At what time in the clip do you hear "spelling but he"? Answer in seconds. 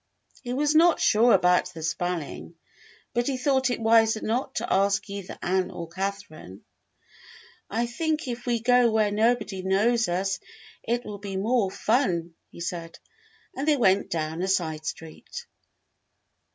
1.83-3.37